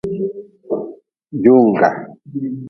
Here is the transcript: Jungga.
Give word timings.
Jungga. 1.41 1.89